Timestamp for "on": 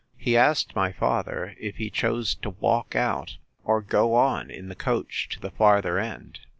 4.15-4.49